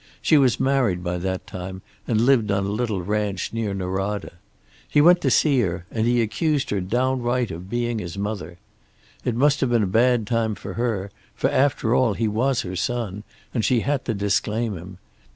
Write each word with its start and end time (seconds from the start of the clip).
She 0.19 0.35
was 0.35 0.59
married 0.59 1.03
by 1.03 1.19
that 1.19 1.45
time, 1.45 1.83
and 2.07 2.19
lived 2.21 2.49
on 2.49 2.65
a 2.65 2.69
little 2.69 3.03
ranch 3.03 3.53
near 3.53 3.71
Norada. 3.71 4.31
He 4.89 4.99
went 4.99 5.21
to 5.21 5.29
see 5.29 5.59
her, 5.61 5.85
and 5.91 6.07
he 6.07 6.23
accused 6.23 6.71
her 6.71 6.81
downright 6.81 7.51
of 7.51 7.69
being 7.69 7.99
his 7.99 8.17
mother. 8.17 8.57
It 9.23 9.35
must 9.35 9.59
have 9.61 9.69
been 9.69 9.83
a 9.83 9.85
bad 9.85 10.25
time 10.25 10.55
for 10.55 10.73
her, 10.73 11.11
for 11.35 11.51
after 11.51 11.93
all 11.93 12.15
he 12.15 12.27
was 12.27 12.61
her 12.61 12.75
son, 12.75 13.23
and 13.53 13.63
she 13.63 13.81
had 13.81 14.03
to 14.05 14.15
disclaim 14.15 14.75
him. 14.75 14.97